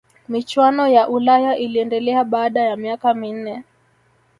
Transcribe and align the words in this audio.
michuano 0.27 0.87
ya 0.87 1.09
ulaya 1.09 1.57
iliendelea 1.57 2.23
baada 2.23 2.61
ya 2.61 2.77
miaka 2.77 3.13
minne 3.13 3.63